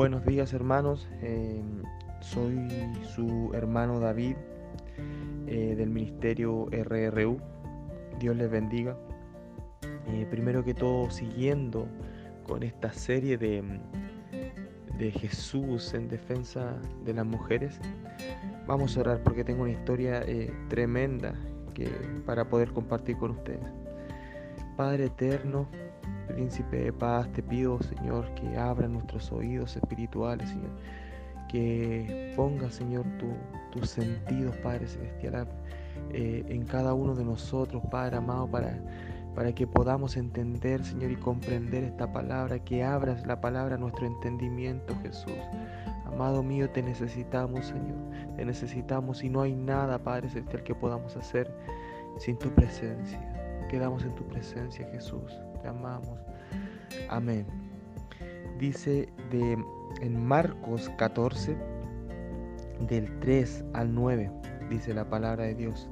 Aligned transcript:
Buenos 0.00 0.24
días 0.24 0.54
hermanos, 0.54 1.06
eh, 1.20 1.62
soy 2.20 2.66
su 3.02 3.50
hermano 3.52 4.00
David 4.00 4.34
eh, 5.46 5.74
del 5.76 5.90
ministerio 5.90 6.68
RRU. 6.72 7.36
Dios 8.18 8.34
les 8.34 8.50
bendiga. 8.50 8.96
Eh, 10.06 10.26
primero 10.30 10.64
que 10.64 10.72
todo, 10.72 11.10
siguiendo 11.10 11.86
con 12.44 12.62
esta 12.62 12.90
serie 12.94 13.36
de, 13.36 13.62
de 14.96 15.10
Jesús 15.10 15.92
en 15.92 16.08
defensa 16.08 16.78
de 17.04 17.12
las 17.12 17.26
mujeres, 17.26 17.78
vamos 18.66 18.96
a 18.96 19.00
orar 19.00 19.22
porque 19.22 19.44
tengo 19.44 19.64
una 19.64 19.72
historia 19.72 20.24
tremenda 20.70 21.34
que, 21.74 21.90
para 22.24 22.48
poder 22.48 22.72
compartir 22.72 23.18
con 23.18 23.32
ustedes. 23.32 23.70
Padre 24.78 25.04
eterno, 25.04 25.68
Príncipe 26.34 26.76
de 26.76 26.92
paz, 26.92 27.30
te 27.32 27.42
pido, 27.42 27.80
Señor, 27.82 28.32
que 28.34 28.56
abra 28.56 28.88
nuestros 28.88 29.30
oídos 29.32 29.76
espirituales, 29.76 30.48
Señor. 30.48 30.70
Que 31.48 32.32
ponga, 32.36 32.70
Señor, 32.70 33.04
tus 33.72 33.90
sentidos, 33.90 34.56
Padre 34.58 34.86
Celestial, 34.86 35.48
eh, 36.12 36.44
en 36.48 36.64
cada 36.64 36.94
uno 36.94 37.14
de 37.14 37.24
nosotros, 37.24 37.82
Padre 37.90 38.16
amado, 38.16 38.48
para, 38.48 38.78
para 39.34 39.52
que 39.52 39.66
podamos 39.66 40.16
entender, 40.16 40.84
Señor, 40.84 41.10
y 41.10 41.16
comprender 41.16 41.84
esta 41.84 42.12
palabra, 42.12 42.58
que 42.60 42.84
abras 42.84 43.26
la 43.26 43.40
palabra 43.40 43.74
a 43.74 43.78
nuestro 43.78 44.06
entendimiento, 44.06 44.94
Jesús. 45.02 45.32
Amado 46.06 46.42
mío, 46.42 46.70
te 46.70 46.82
necesitamos, 46.82 47.66
Señor. 47.66 47.98
Te 48.36 48.44
necesitamos 48.44 49.24
y 49.24 49.30
no 49.30 49.42
hay 49.42 49.54
nada, 49.54 49.98
Padre 49.98 50.28
Celestial, 50.28 50.62
que 50.62 50.74
podamos 50.74 51.16
hacer 51.16 51.52
sin 52.18 52.38
tu 52.38 52.50
presencia. 52.50 53.29
Quedamos 53.70 54.02
en 54.02 54.12
tu 54.16 54.26
presencia, 54.26 54.84
Jesús 54.90 55.40
te 55.62 55.68
amamos. 55.68 56.18
Amén. 57.08 57.46
Dice 58.58 59.08
de, 59.30 59.64
en 60.00 60.26
Marcos 60.26 60.90
14, 60.98 61.56
del 62.88 63.20
3 63.20 63.64
al 63.74 63.94
9, 63.94 64.28
dice 64.68 64.92
la 64.92 65.08
palabra 65.08 65.44
de 65.44 65.54
Dios. 65.54 65.88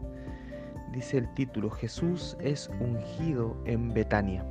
Dice 0.92 1.18
el 1.18 1.32
título, 1.34 1.70
Jesús 1.70 2.36
es 2.40 2.68
ungido 2.80 3.56
en 3.64 3.94
Betania. 3.94 4.44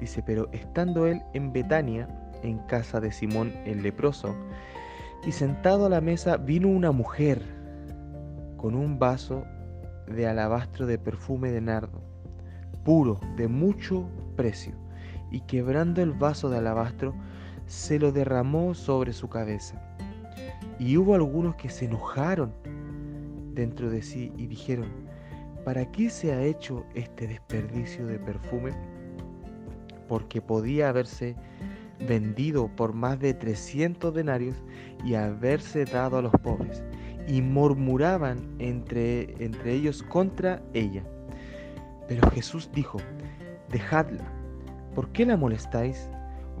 Dice, 0.00 0.20
pero 0.20 0.48
estando 0.50 1.06
él 1.06 1.22
en 1.34 1.52
Betania, 1.52 2.08
en 2.42 2.58
casa 2.66 2.98
de 2.98 3.12
Simón 3.12 3.52
el 3.64 3.80
leproso, 3.84 4.34
y 5.24 5.30
sentado 5.30 5.86
a 5.86 5.88
la 5.88 6.00
mesa 6.00 6.36
vino 6.36 6.66
una 6.66 6.90
mujer 6.90 7.40
con 8.56 8.74
un 8.74 8.98
vaso 8.98 9.44
de 10.08 10.26
alabastro 10.26 10.86
de 10.86 10.98
perfume 10.98 11.52
de 11.52 11.60
nardo 11.60 12.13
puro, 12.84 13.18
de 13.36 13.48
mucho 13.48 14.08
precio, 14.36 14.74
y 15.30 15.40
quebrando 15.40 16.02
el 16.02 16.12
vaso 16.12 16.50
de 16.50 16.58
alabastro, 16.58 17.14
se 17.66 17.98
lo 17.98 18.12
derramó 18.12 18.74
sobre 18.74 19.12
su 19.12 19.28
cabeza. 19.28 19.80
Y 20.78 20.96
hubo 20.96 21.14
algunos 21.14 21.56
que 21.56 21.70
se 21.70 21.86
enojaron 21.86 22.52
dentro 23.54 23.90
de 23.90 24.02
sí 24.02 24.32
y 24.36 24.46
dijeron, 24.46 24.88
¿para 25.64 25.90
qué 25.90 26.10
se 26.10 26.32
ha 26.32 26.42
hecho 26.42 26.84
este 26.94 27.26
desperdicio 27.26 28.06
de 28.06 28.18
perfume? 28.18 28.72
Porque 30.08 30.42
podía 30.42 30.90
haberse 30.90 31.36
vendido 32.06 32.68
por 32.68 32.92
más 32.92 33.18
de 33.20 33.34
300 33.34 34.12
denarios 34.12 34.56
y 35.04 35.14
haberse 35.14 35.84
dado 35.84 36.18
a 36.18 36.22
los 36.22 36.32
pobres. 36.32 36.82
Y 37.26 37.40
murmuraban 37.40 38.54
entre, 38.58 39.42
entre 39.42 39.72
ellos 39.72 40.02
contra 40.02 40.62
ella. 40.74 41.02
Pero 42.08 42.30
Jesús 42.30 42.70
dijo, 42.72 42.98
dejadla, 43.70 44.24
¿por 44.94 45.10
qué 45.12 45.24
la 45.24 45.36
molestáis? 45.36 46.08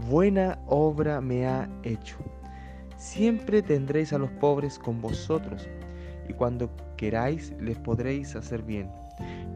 Buena 0.08 0.58
obra 0.66 1.20
me 1.20 1.46
ha 1.46 1.68
hecho. 1.82 2.16
Siempre 2.96 3.62
tendréis 3.62 4.12
a 4.12 4.18
los 4.18 4.30
pobres 4.30 4.78
con 4.78 5.00
vosotros, 5.00 5.68
y 6.28 6.32
cuando 6.32 6.70
queráis 6.96 7.52
les 7.60 7.78
podréis 7.78 8.34
hacer 8.34 8.62
bien, 8.62 8.90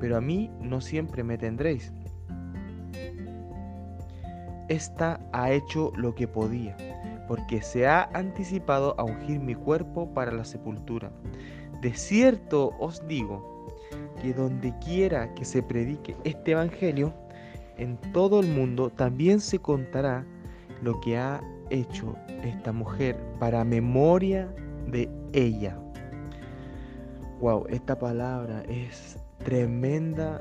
pero 0.01 0.17
a 0.17 0.21
mí 0.21 0.51
no 0.61 0.81
siempre 0.81 1.25
me 1.25 1.39
tendréis. 1.39 1.93
Esta 4.69 5.19
ha 5.33 5.51
hecho 5.51 5.93
lo 5.97 6.15
que 6.15 6.29
podía, 6.29 6.77
porque 7.27 7.63
se 7.63 7.87
ha 7.87 8.11
anticipado 8.13 8.95
a 8.99 9.05
ungir 9.05 9.41
mi 9.41 9.55
cuerpo 9.55 10.13
para 10.13 10.31
la 10.31 10.45
sepultura. 10.45 11.11
De 11.81 11.95
cierto 11.95 12.75
os 12.79 13.07
digo, 13.09 13.58
que 14.21 14.33
donde 14.33 14.75
quiera 14.79 15.33
que 15.35 15.45
se 15.45 15.63
predique 15.63 16.17
este 16.25 16.53
Evangelio, 16.53 17.13
en 17.77 17.97
todo 18.13 18.41
el 18.41 18.49
mundo 18.49 18.91
también 18.91 19.41
se 19.41 19.59
contará 19.59 20.25
lo 20.83 21.01
que 21.01 21.17
ha 21.17 21.41
hecho 21.71 22.15
esta 22.43 22.73
mujer 22.73 23.17
para 23.39 23.65
memoria 23.65 24.49
de 24.87 25.09
ella. 25.33 25.79
Wow, 27.41 27.67
esta 27.69 27.99
palabra 27.99 28.63
es 28.69 29.17
tremenda, 29.45 30.41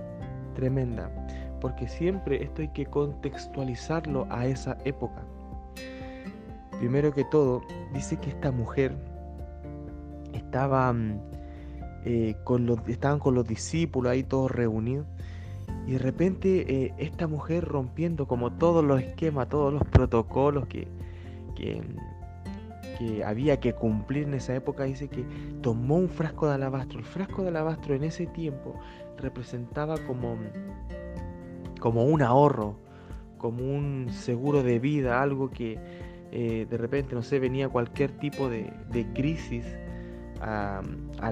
tremenda, 0.56 1.12
porque 1.62 1.88
siempre 1.88 2.44
esto 2.44 2.62
hay 2.63 2.69
que 2.69 2.85
contextualizarlo 2.85 4.25
a 4.29 4.47
esa 4.47 4.78
época. 4.84 5.22
Primero 6.79 7.13
que 7.13 7.24
todo, 7.25 7.62
dice 7.94 8.18
que 8.18 8.29
esta 8.29 8.51
mujer 8.51 8.95
estaba 10.34 10.91
mm, 10.94 11.19
eh, 12.09 12.38
con 12.45 12.66
los, 12.66 12.79
estaban 12.88 13.19
con 13.19 13.35
los 13.35 13.45
discípulos 13.45 14.09
ahí 14.09 14.23
todos 14.23 14.50
reunidos. 14.50 15.06
Y 15.85 15.91
de 15.91 15.97
repente 15.97 16.85
eh, 16.85 16.94
esta 16.97 17.28
mujer 17.28 17.66
rompiendo 17.66 18.28
como 18.28 18.53
todos 18.53 18.81
los 18.81 19.01
esquemas, 19.01 19.50
todos 19.50 19.73
los 19.73 19.84
protocolos 19.84 20.68
que, 20.68 20.88
que, 21.56 21.81
había 23.25 23.59
que 23.59 23.73
cumplir 23.73 24.23
en 24.23 24.35
esa 24.35 24.56
época, 24.56 24.85
dice 24.85 25.09
que 25.09 25.25
tomó 25.62 25.97
un 25.97 26.07
frasco 26.07 26.47
de 26.47 26.53
alabastro. 26.53 27.00
El 27.00 27.06
frasco 27.06 27.41
de 27.41 27.50
alabastro 27.50 27.94
en 27.94 28.06
ese 28.06 28.25
tiempo 28.25 28.79
representaba 29.18 29.97
como, 29.97 30.38
como 31.81 32.06
un 32.06 32.22
ahorro, 32.22 32.78
como 33.38 33.63
un 33.66 34.07
seguro 34.12 34.63
de 34.63 34.79
vida, 34.79 35.22
algo 35.22 35.50
que 35.50 35.78
eh, 36.31 36.68
de 36.69 36.78
repente, 36.78 37.16
no 37.16 37.22
sé, 37.22 37.39
venía 37.39 37.68
cualquier 37.68 38.12
tipo 38.12 38.47
de, 38.47 38.72
de 38.91 39.06
crisis 39.12 39.66
a, 40.42 40.81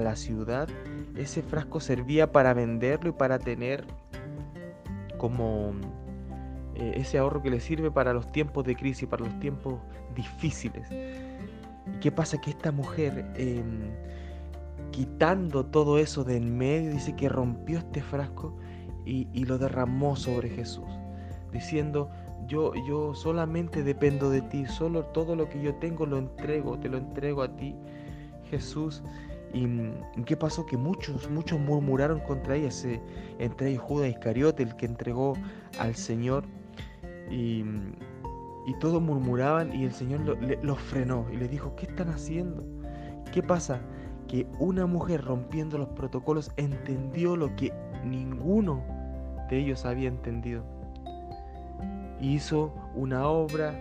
la 0.00 0.16
ciudad, 0.16 0.68
ese 1.16 1.42
frasco 1.42 1.80
servía 1.80 2.32
para 2.32 2.54
venderlo 2.54 3.10
y 3.10 3.12
para 3.12 3.38
tener 3.38 3.84
como 5.18 5.72
eh, 6.74 6.94
ese 6.96 7.18
ahorro 7.18 7.42
que 7.42 7.50
le 7.50 7.60
sirve 7.60 7.90
para 7.90 8.12
los 8.12 8.30
tiempos 8.32 8.64
de 8.64 8.76
crisis, 8.76 9.08
para 9.08 9.24
los 9.24 9.38
tiempos 9.40 9.80
difíciles. 10.14 10.88
¿Y 10.90 11.98
qué 12.00 12.12
pasa? 12.12 12.40
Que 12.40 12.50
esta 12.50 12.72
mujer, 12.72 13.26
em, 13.36 13.90
quitando 14.90 15.66
todo 15.66 15.98
eso 15.98 16.24
de 16.24 16.36
en 16.36 16.56
medio, 16.56 16.90
dice 16.90 17.14
que 17.14 17.28
rompió 17.28 17.78
este 17.78 18.02
frasco 18.02 18.56
y, 19.04 19.28
y, 19.32 19.44
lo 19.44 19.56
derramó 19.58 20.16
sobre 20.16 20.48
Jesús, 20.48 20.88
diciendo, 21.52 22.10
yo, 22.46 22.72
yo 22.86 23.14
solamente 23.14 23.82
dependo 23.82 24.30
de 24.30 24.42
ti, 24.42 24.66
solo 24.66 25.04
todo 25.06 25.36
lo 25.36 25.48
que 25.48 25.62
yo 25.62 25.74
tengo 25.76 26.06
lo 26.06 26.18
entrego, 26.18 26.78
te 26.78 26.88
lo 26.88 26.98
entrego 26.98 27.42
a 27.42 27.56
ti 27.56 27.76
Jesús. 28.50 29.02
¿Y 29.52 30.22
qué 30.24 30.36
pasó? 30.36 30.66
Que 30.66 30.76
muchos, 30.76 31.30
muchos 31.30 31.58
murmuraron 31.58 32.20
contra 32.20 32.56
ella, 32.56 32.70
entre 33.38 33.70
ellos 33.70 33.82
Judas 33.82 34.10
Iscariote, 34.10 34.62
el 34.62 34.76
que 34.76 34.86
entregó 34.86 35.34
al 35.78 35.94
Señor. 35.94 36.44
Y, 37.30 37.64
todos 38.80 39.00
murmuraban 39.00 39.72
y 39.72 39.84
el 39.84 39.92
Señor 39.92 40.20
los 40.62 40.78
frenó 40.78 41.26
y 41.32 41.36
les 41.36 41.50
dijo, 41.50 41.74
¿qué 41.76 41.86
están 41.86 42.08
haciendo? 42.08 42.62
¿Qué 43.32 43.42
pasa? 43.42 43.80
Que 44.28 44.46
una 44.58 44.86
mujer 44.86 45.24
rompiendo 45.24 45.78
los 45.78 45.88
protocolos 45.90 46.50
entendió 46.56 47.36
lo 47.36 47.54
que 47.56 47.72
ninguno 48.04 48.82
de 49.48 49.58
ellos 49.58 49.86
había 49.86 50.08
entendido. 50.08 50.64
Y 52.20 52.34
hizo 52.34 52.74
una 52.94 53.28
obra 53.28 53.74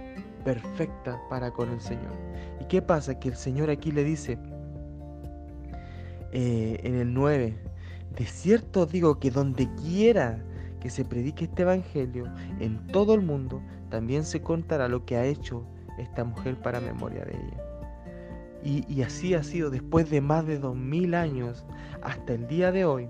perfecta 0.44 1.20
para 1.30 1.52
con 1.52 1.72
el 1.72 1.82
Señor. 1.82 2.14
¿Y 2.62 2.66
qué 2.66 2.82
pasa? 2.82 3.20
Que 3.20 3.30
el 3.30 3.36
Señor 3.36 3.70
aquí 3.70 3.92
le 3.92 4.04
dice, 4.04 4.38
eh, 6.38 6.82
en 6.84 6.96
el 6.96 7.14
9, 7.14 7.58
de 8.18 8.26
cierto 8.26 8.86
digo 8.86 9.22
que 9.22 9.32
donde 9.32 9.74
quiera 9.76 10.44
que 10.82 10.90
se 10.90 11.06
predique 11.06 11.46
este 11.46 11.62
Evangelio, 11.62 12.26
en 12.60 12.86
todo 12.88 13.14
el 13.14 13.22
mundo, 13.22 13.62
también 13.90 14.26
se 14.26 14.42
contará 14.42 14.90
lo 14.90 15.06
que 15.06 15.16
ha 15.16 15.24
hecho 15.24 15.66
esta 15.98 16.26
mujer 16.26 16.58
para 16.62 16.82
memoria 16.82 17.24
de 17.24 17.36
ella. 17.36 18.84
Y, 18.90 19.02
así 19.02 19.34
ha 19.34 19.44
sido 19.44 19.70
después 19.70 20.10
de 20.10 20.20
más 20.20 20.46
de 20.46 20.60
dos 20.60 20.76
mil 20.76 21.16
años, 21.16 21.66
hasta 22.02 22.34
el 22.34 22.48
día 22.48 22.74
de 22.74 22.84
hoy, 22.84 23.08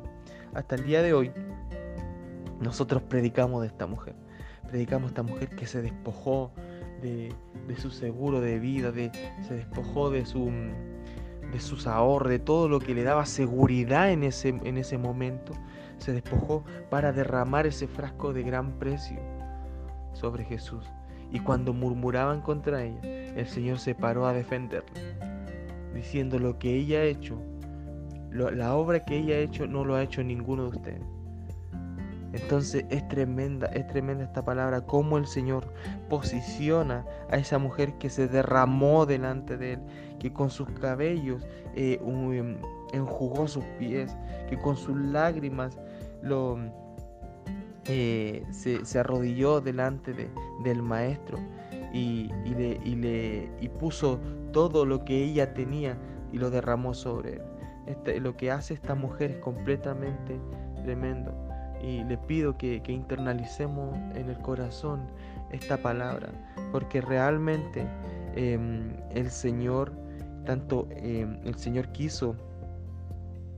hasta 0.54 0.76
el 0.76 0.86
día 0.86 1.02
de 1.02 1.16
hoy, 1.16 1.32
nosotros 2.62 3.02
predicamos 3.02 3.64
de 3.64 3.70
esta 3.70 3.88
mujer. 3.88 4.14
Predicamos 4.70 5.10
esta 5.10 5.24
mujer 5.24 5.50
que 5.50 5.66
se 5.66 5.82
despojó 5.82 6.52
de, 7.02 7.34
de 7.68 7.76
su 7.78 7.90
seguro 7.90 8.40
de 8.40 8.60
vida, 8.60 8.92
de, 8.92 9.12
se 9.48 9.56
despojó 9.56 10.12
de 10.12 10.28
su 10.28 10.52
de 11.56 11.62
sus 11.62 11.88
ahorros, 11.88 12.30
de 12.30 12.40
todo 12.40 12.68
lo 12.68 12.82
que 12.82 12.94
le 12.94 13.04
daba 13.04 13.26
seguridad 13.26 14.12
en 14.12 14.24
ese, 14.24 14.50
en 14.50 14.78
ese 14.78 14.98
momento, 14.98 15.54
se 16.00 16.12
despojó 16.12 16.66
para 16.90 17.14
derramar 17.14 17.66
ese 17.66 17.88
frasco 17.88 18.34
de 18.34 18.44
gran 18.44 18.74
precio 18.78 19.18
sobre 20.12 20.44
Jesús. 20.44 20.86
Y 21.32 21.40
cuando 21.40 21.74
murmuraban 21.74 22.42
contra 22.42 22.84
ella, 22.84 23.00
el 23.04 23.48
Señor 23.48 23.80
se 23.80 23.96
paró 23.96 24.26
a 24.26 24.34
defenderla, 24.34 24.92
diciendo 25.94 26.40
lo 26.40 26.60
que 26.60 26.76
ella 26.76 27.00
ha 27.00 27.04
hecho, 27.04 27.42
la 28.32 28.76
obra 28.76 29.00
que 29.00 29.18
ella 29.18 29.36
ha 29.36 29.40
hecho 29.40 29.66
no 29.66 29.86
lo 29.86 29.96
ha 29.96 30.04
hecho 30.04 30.24
ninguno 30.24 30.64
de 30.64 30.78
ustedes. 30.78 31.15
Entonces 32.36 32.86
es 32.90 33.08
tremenda, 33.08 33.68
es 33.68 33.88
tremenda 33.88 34.26
esta 34.26 34.44
palabra, 34.44 34.82
cómo 34.82 35.18
el 35.18 35.26
Señor 35.26 35.72
posiciona 36.10 37.06
a 37.32 37.38
esa 37.38 37.60
mujer 37.60 37.94
que 37.94 38.10
se 38.10 38.28
derramó 38.28 39.06
delante 39.06 39.56
de 39.56 39.74
Él, 39.74 39.80
que 40.20 40.34
con 40.34 40.50
sus 40.50 40.70
cabellos 40.72 41.48
eh, 41.76 42.02
enjugó 42.92 43.48
sus 43.48 43.64
pies, 43.80 44.16
que 44.50 44.58
con 44.58 44.76
sus 44.76 44.98
lágrimas 44.98 45.80
lo, 46.22 46.60
eh, 47.86 48.44
se, 48.52 49.00
arrodilló 49.00 49.62
delante 49.62 50.12
de, 50.12 50.30
del 50.66 50.82
Maestro 50.82 51.38
y, 51.94 52.30
le, 52.44 53.50
puso 53.80 54.20
todo 54.52 54.86
lo 54.86 55.06
que 55.06 55.24
ella 55.24 55.54
tenía 55.54 55.98
y 56.34 56.38
lo 56.38 56.50
derramó 56.50 56.94
sobre 56.94 57.36
él. 57.36 57.42
Este, 57.86 58.20
lo 58.20 58.36
que 58.36 58.52
hace 58.52 58.74
esta 58.74 58.94
mujer 58.94 59.32
es 59.32 59.38
completamente 59.38 60.38
tremendo 60.84 61.45
y 61.82 62.04
le 62.04 62.18
pido 62.18 62.58
que, 62.58 62.82
internalicemos 62.88 63.96
en 64.16 64.30
el 64.30 64.38
corazón 64.40 65.02
esta 65.52 65.78
palabra, 65.78 66.30
porque 66.72 67.02
realmente 67.02 67.88
em, 68.36 68.94
el 69.12 69.30
Señor, 69.30 69.94
tanto 70.46 70.88
em, 70.92 71.38
el 71.46 71.56
Señor 71.56 71.92
quiso 71.92 72.36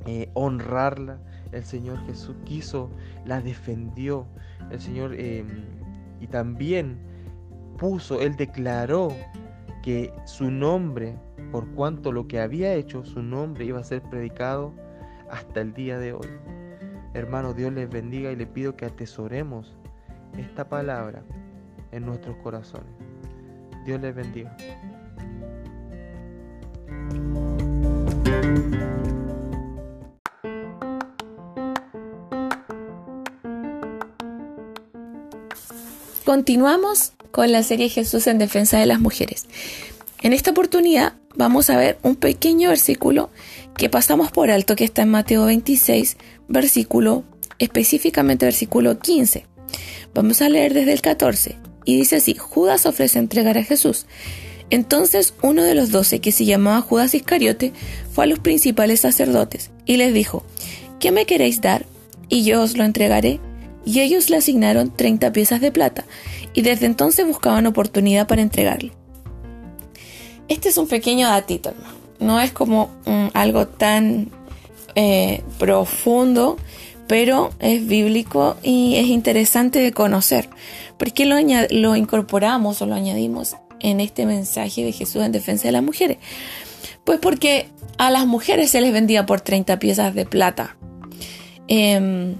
eh, 0.05 0.29
honrarla, 0.33 1.17
el 1.51 1.63
Señor 1.63 1.99
Jesús 2.05 2.35
quiso, 2.45 2.89
la 3.25 3.41
defendió, 3.41 4.25
el 4.71 4.79
Señor 4.79 5.13
em, 5.15 5.65
y 6.19 6.27
también 6.27 6.97
puso, 7.77 8.21
Él 8.21 8.35
declaró 8.35 9.09
que 9.83 10.13
su 10.25 10.51
nombre, 10.51 11.15
por 11.51 11.67
cuanto 11.73 12.11
lo 12.11 12.27
que 12.27 12.39
había 12.39 12.73
hecho, 12.73 13.05
su 13.05 13.21
nombre 13.21 13.65
iba 13.65 13.79
a 13.79 13.83
ser 13.83 14.01
predicado 14.01 14.73
hasta 15.29 15.61
el 15.61 15.73
día 15.73 15.97
de 15.97 16.13
hoy. 16.13 16.27
Hermano, 17.17 17.55
Dios 17.55 17.73
les 17.73 17.89
bendiga 17.89 18.31
y 18.31 18.35
le 18.35 18.45
pido 18.45 18.75
que 18.75 18.85
atesoremos 18.85 19.75
esta 20.37 20.69
palabra 20.69 21.23
en 21.91 22.05
nuestros 22.05 22.37
corazones. 22.37 22.93
Dios 23.85 23.99
les 23.99 24.13
bendiga. 24.13 24.55
Continuamos 36.23 37.13
con 37.31 37.51
la 37.51 37.63
serie 37.63 37.89
Jesús 37.89 38.27
en 38.27 38.37
defensa 38.37 38.77
de 38.77 38.85
las 38.85 38.99
mujeres. 38.99 39.47
En 40.23 40.33
esta 40.33 40.51
oportunidad 40.51 41.13
vamos 41.35 41.69
a 41.69 41.77
ver 41.77 41.99
un 42.01 42.15
pequeño 42.15 42.69
versículo 42.69 43.29
que 43.75 43.89
pasamos 43.89 44.31
por 44.31 44.49
alto 44.49 44.75
que 44.75 44.83
está 44.83 45.03
en 45.03 45.09
Mateo 45.09 45.45
26, 45.45 46.17
versículo, 46.47 47.23
específicamente 47.59 48.45
versículo 48.45 48.97
15. 48.97 49.45
Vamos 50.15 50.41
a 50.41 50.49
leer 50.49 50.73
desde 50.73 50.93
el 50.93 51.01
14 51.01 51.57
y 51.85 51.97
dice 51.97 52.15
así, 52.15 52.33
Judas 52.33 52.87
ofrece 52.87 53.19
entregar 53.19 53.59
a 53.59 53.63
Jesús. 53.63 54.07
Entonces 54.71 55.35
uno 55.43 55.63
de 55.63 55.75
los 55.75 55.91
doce, 55.91 56.19
que 56.19 56.31
se 56.31 56.45
llamaba 56.45 56.81
Judas 56.81 57.13
Iscariote, 57.13 57.71
fue 58.11 58.23
a 58.23 58.27
los 58.27 58.39
principales 58.39 59.01
sacerdotes 59.01 59.69
y 59.85 59.97
les 59.97 60.15
dijo, 60.15 60.43
¿qué 60.99 61.11
me 61.11 61.27
queréis 61.27 61.61
dar? 61.61 61.85
Y 62.27 62.43
yo 62.43 62.63
os 62.63 62.75
lo 62.75 62.83
entregaré. 62.83 63.39
Y 63.85 64.01
ellos 64.01 64.29
le 64.29 64.35
asignaron 64.35 64.93
30 64.93 65.31
piezas 65.31 65.61
de 65.61 65.71
plata, 65.71 66.03
y 66.53 66.61
desde 66.61 66.87
entonces 66.87 67.25
buscaban 67.25 67.67
oportunidad 67.67 68.27
para 68.27 68.41
entregarle. 68.41 68.91
Este 70.47 70.69
es 70.69 70.77
un 70.77 70.87
pequeño 70.87 71.27
datito, 71.27 71.73
No 72.19 72.39
es 72.39 72.51
como 72.51 72.89
mm, 73.05 73.27
algo 73.33 73.67
tan 73.67 74.31
eh, 74.95 75.43
profundo, 75.59 76.57
pero 77.07 77.51
es 77.59 77.85
bíblico 77.85 78.57
y 78.63 78.95
es 78.95 79.07
interesante 79.07 79.79
de 79.79 79.91
conocer. 79.91 80.49
¿Por 80.97 81.13
qué 81.13 81.25
lo, 81.25 81.35
lo 81.69 81.95
incorporamos 81.95 82.81
o 82.81 82.85
lo 82.85 82.95
añadimos 82.95 83.55
en 83.79 83.99
este 83.99 84.25
mensaje 84.25 84.83
de 84.83 84.91
Jesús 84.91 85.21
en 85.23 85.31
defensa 85.31 85.67
de 85.67 85.73
las 85.73 85.83
mujeres? 85.83 86.17
Pues 87.03 87.19
porque 87.19 87.69
a 87.97 88.11
las 88.11 88.25
mujeres 88.25 88.71
se 88.71 88.81
les 88.81 88.91
vendía 88.91 89.25
por 89.25 89.41
30 89.41 89.79
piezas 89.79 90.13
de 90.13 90.25
plata. 90.25 90.77
Em, 91.67 92.35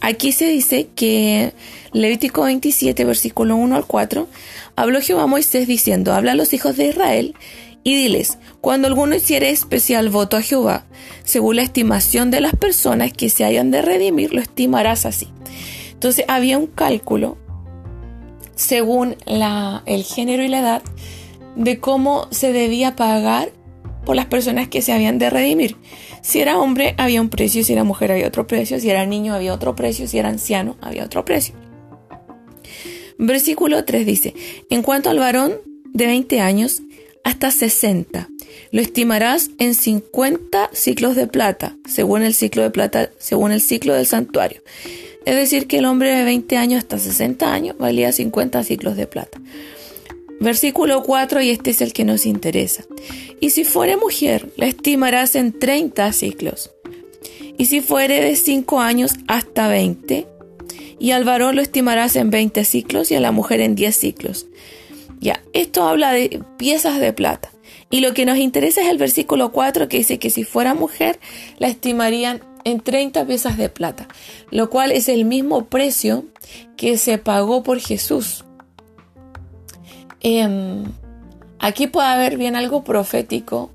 aquí 0.00 0.32
se 0.32 0.48
dice 0.48 0.88
que 0.94 1.52
Levítico 1.96 2.42
27, 2.42 3.06
versículo 3.06 3.56
1 3.56 3.74
al 3.74 3.86
4, 3.86 4.28
Habló 4.76 5.00
Jehová 5.00 5.22
a 5.22 5.26
Moisés 5.26 5.66
diciendo, 5.66 6.12
habla 6.12 6.32
a 6.32 6.34
los 6.34 6.52
hijos 6.52 6.76
de 6.76 6.88
Israel 6.88 7.34
y 7.84 7.96
diles, 7.96 8.36
cuando 8.60 8.86
alguno 8.86 9.14
hiciere 9.14 9.48
especial 9.48 10.10
voto 10.10 10.36
a 10.36 10.42
Jehová, 10.42 10.84
según 11.24 11.56
la 11.56 11.62
estimación 11.62 12.30
de 12.30 12.42
las 12.42 12.54
personas 12.54 13.14
que 13.14 13.30
se 13.30 13.46
hayan 13.46 13.70
de 13.70 13.80
redimir, 13.80 14.34
lo 14.34 14.42
estimarás 14.42 15.06
así. 15.06 15.28
Entonces 15.92 16.26
había 16.28 16.58
un 16.58 16.66
cálculo 16.66 17.38
según 18.54 19.16
la, 19.24 19.82
el 19.86 20.04
género 20.04 20.44
y 20.44 20.48
la 20.48 20.60
edad 20.60 20.82
de 21.56 21.80
cómo 21.80 22.28
se 22.30 22.52
debía 22.52 22.94
pagar 22.94 23.52
por 24.04 24.16
las 24.16 24.26
personas 24.26 24.68
que 24.68 24.82
se 24.82 24.92
habían 24.92 25.16
de 25.16 25.30
redimir. 25.30 25.78
Si 26.20 26.42
era 26.42 26.58
hombre 26.58 26.94
había 26.98 27.22
un 27.22 27.30
precio, 27.30 27.64
si 27.64 27.72
era 27.72 27.84
mujer 27.84 28.12
había 28.12 28.28
otro 28.28 28.46
precio, 28.46 28.78
si 28.80 28.90
era 28.90 29.06
niño 29.06 29.32
había 29.32 29.54
otro 29.54 29.74
precio, 29.74 30.06
si 30.06 30.18
era 30.18 30.28
anciano 30.28 30.76
había 30.82 31.02
otro 31.02 31.24
precio. 31.24 31.65
Versículo 33.18 33.84
3 33.84 34.06
dice, 34.06 34.34
en 34.70 34.82
cuanto 34.82 35.10
al 35.10 35.18
varón 35.18 35.54
de 35.92 36.06
20 36.06 36.40
años 36.40 36.82
hasta 37.24 37.50
60, 37.50 38.28
lo 38.70 38.80
estimarás 38.80 39.50
en 39.58 39.74
50 39.74 40.70
ciclos 40.72 41.16
de 41.16 41.26
plata, 41.26 41.76
según 41.88 42.22
el 42.22 42.34
ciclo 42.34 42.62
de 42.62 42.70
plata, 42.70 43.10
según 43.18 43.52
el 43.52 43.60
ciclo 43.60 43.94
del 43.94 44.06
santuario. 44.06 44.62
Es 45.24 45.34
decir, 45.34 45.66
que 45.66 45.78
el 45.78 45.86
hombre 45.86 46.14
de 46.14 46.24
20 46.24 46.56
años 46.56 46.78
hasta 46.78 46.98
60 46.98 47.52
años 47.52 47.76
valía 47.78 48.12
50 48.12 48.62
ciclos 48.62 48.96
de 48.96 49.06
plata. 49.06 49.40
Versículo 50.38 51.02
4, 51.02 51.40
y 51.40 51.50
este 51.50 51.70
es 51.70 51.80
el 51.80 51.92
que 51.92 52.04
nos 52.04 52.26
interesa. 52.26 52.84
Y 53.40 53.50
si 53.50 53.64
fuere 53.64 53.96
mujer, 53.96 54.52
la 54.56 54.66
estimarás 54.66 55.34
en 55.34 55.58
30 55.58 56.12
ciclos. 56.12 56.70
Y 57.58 57.66
si 57.66 57.80
fuere 57.80 58.20
de 58.20 58.36
5 58.36 58.80
años 58.80 59.14
hasta 59.26 59.66
20, 59.66 60.26
y 60.98 61.10
al 61.10 61.24
varón 61.24 61.56
lo 61.56 61.62
estimarás 61.62 62.16
en 62.16 62.30
20 62.30 62.64
ciclos 62.64 63.10
y 63.10 63.14
a 63.14 63.20
la 63.20 63.32
mujer 63.32 63.60
en 63.60 63.74
10 63.74 63.96
ciclos. 63.96 64.46
Ya, 65.20 65.42
esto 65.52 65.84
habla 65.84 66.12
de 66.12 66.42
piezas 66.56 67.00
de 67.00 67.12
plata. 67.12 67.50
Y 67.90 68.00
lo 68.00 68.14
que 68.14 68.26
nos 68.26 68.38
interesa 68.38 68.82
es 68.82 68.88
el 68.88 68.98
versículo 68.98 69.52
4 69.52 69.88
que 69.88 69.98
dice 69.98 70.18
que 70.18 70.30
si 70.30 70.44
fuera 70.44 70.74
mujer 70.74 71.18
la 71.58 71.68
estimarían 71.68 72.40
en 72.64 72.80
30 72.80 73.26
piezas 73.26 73.56
de 73.56 73.68
plata, 73.68 74.08
lo 74.50 74.70
cual 74.70 74.90
es 74.90 75.08
el 75.08 75.24
mismo 75.24 75.66
precio 75.66 76.24
que 76.76 76.98
se 76.98 77.18
pagó 77.18 77.62
por 77.62 77.78
Jesús. 77.78 78.44
Em, 80.20 80.84
aquí 81.60 81.86
puede 81.86 82.08
haber 82.08 82.36
bien 82.36 82.56
algo 82.56 82.82
profético 82.82 83.70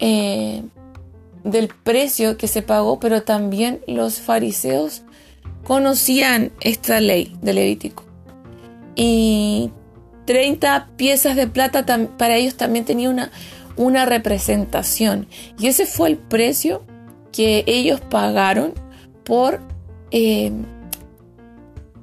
eh, 0.00 0.62
del 1.44 1.68
precio 1.68 2.36
que 2.36 2.48
se 2.48 2.62
pagó, 2.62 2.98
pero 2.98 3.22
también 3.22 3.80
los 3.86 4.20
fariseos 4.20 5.02
conocían 5.66 6.52
esta 6.60 7.00
ley 7.00 7.36
de 7.42 7.52
Levítico. 7.52 8.04
Y 8.94 9.72
30 10.24 10.90
piezas 10.96 11.34
de 11.34 11.48
plata 11.48 11.84
para 12.16 12.36
ellos 12.36 12.54
también 12.56 12.84
tenía 12.84 13.10
una, 13.10 13.32
una 13.76 14.06
representación. 14.06 15.26
Y 15.58 15.66
ese 15.66 15.84
fue 15.84 16.10
el 16.10 16.18
precio 16.18 16.84
que 17.32 17.64
ellos 17.66 18.00
pagaron 18.00 18.74
por, 19.24 19.60
eh, 20.12 20.52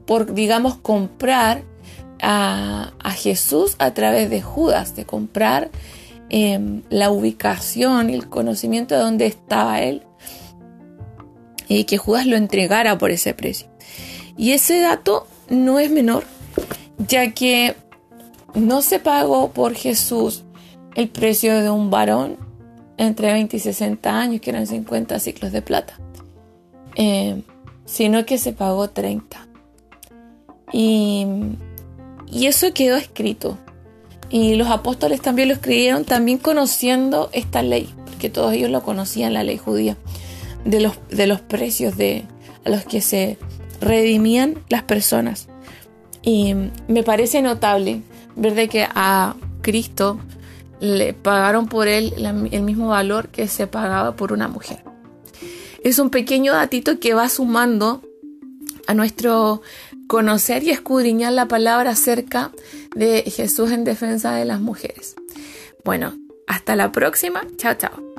por 0.06 0.34
digamos, 0.34 0.76
comprar 0.76 1.64
a, 2.22 2.92
Jesús 3.16 3.76
a 3.80 3.94
través 3.94 4.30
de 4.30 4.42
Judas, 4.42 4.96
de 4.98 5.06
comprar 5.06 5.70
em, 6.30 6.82
la 6.90 7.12
ubicación 7.12 8.10
el 8.10 8.28
conocimiento 8.28 8.96
de 8.96 9.02
dónde 9.02 9.26
estaba 9.28 9.82
él 9.82 10.04
y 11.68 11.86
que 11.86 11.98
Judas 11.98 12.26
lo 12.26 12.36
entregara 12.36 12.98
por 12.98 13.12
ese 13.12 13.34
precio. 13.34 13.68
Y 14.38 14.52
ese 14.52 14.80
dato 14.80 15.28
no 15.50 15.80
es 15.80 15.92
menor, 15.92 16.24
ya 17.08 17.32
que 17.32 17.76
no 18.56 18.82
se 18.82 19.00
pagó 19.00 19.52
por 19.52 19.74
Jesús 19.76 20.44
el 20.96 21.10
precio 21.10 21.62
de 21.62 21.70
un 21.70 21.90
varón 21.90 22.38
entre 22.98 23.32
20 23.32 23.58
y 23.58 23.60
60 23.60 24.20
años, 24.20 24.42
que 24.42 24.52
eran 24.52 24.68
50 24.68 25.20
ciclos 25.20 25.52
de 25.52 25.62
plata, 25.62 26.00
eh, 26.96 27.42
sino 27.86 28.26
que 28.26 28.38
se 28.38 28.54
pagó 28.54 28.90
30. 28.90 29.48
Y, 30.72 31.26
y 32.32 32.48
eso 32.48 32.74
quedó 32.74 32.98
escrito. 32.98 33.58
Y 34.30 34.56
los 34.56 34.70
apóstoles 34.70 35.22
también 35.22 35.50
lo 35.50 35.54
escribieron, 35.54 36.06
también 36.06 36.40
conociendo 36.40 37.30
esta 37.34 37.62
ley, 37.62 37.94
porque 38.06 38.30
todos 38.30 38.54
ellos 38.54 38.72
lo 38.72 38.82
conocían, 38.82 39.34
la 39.34 39.44
ley 39.44 39.58
judía 39.58 39.96
de 40.66 40.80
los, 40.80 41.00
de 41.10 41.28
los 41.28 41.42
precios 41.42 41.98
de, 41.98 42.26
a 42.66 42.70
los 42.70 42.86
que 42.86 43.02
se 43.02 43.38
redimían 43.82 44.60
las 44.70 44.84
personas. 44.84 45.48
Y 46.22 46.56
me 46.88 47.04
parece 47.04 47.42
notable 47.42 48.02
ver 48.36 48.70
que 48.70 48.88
a 48.90 49.36
Cristo 49.62 50.20
le 50.80 51.14
pagaron 51.14 51.68
por 51.68 51.88
él 51.88 52.14
el 52.52 52.62
mismo 52.62 52.90
valor 52.90 53.30
que 53.30 53.48
se 53.48 53.68
pagaba 53.68 54.16
por 54.16 54.34
una 54.34 54.48
mujer. 54.48 54.84
Es 55.84 56.00
un 56.00 56.10
pequeño 56.10 56.54
datito 56.54 57.00
que 57.00 57.14
va 57.14 57.28
sumando 57.30 58.02
a 58.88 58.94
nuestro 58.94 59.62
conocer 60.08 60.64
y 60.64 60.72
escudriñar 60.72 61.34
la 61.34 61.48
palabra 61.48 61.92
acerca 61.92 62.52
de 62.96 63.24
Jesús 63.24 63.72
en 63.72 63.84
defensa 63.84 64.34
de 64.34 64.46
las 64.46 64.62
mujeres. 64.62 65.16
Bueno, 65.84 66.14
hasta 66.48 66.76
la 66.76 66.92
próxima. 66.92 67.42
Chao, 67.58 67.76
chao. 67.76 68.13